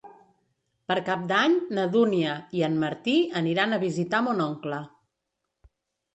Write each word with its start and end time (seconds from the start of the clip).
Per 0.91 0.95
Cap 1.09 1.27
d'Any 1.31 1.57
na 1.79 1.83
Dúnia 1.97 2.31
i 2.61 2.65
en 2.69 2.81
Martí 2.85 3.15
aniran 3.43 3.77
a 3.77 3.81
visitar 3.85 4.25
mon 4.31 4.43
oncle. 4.49 4.83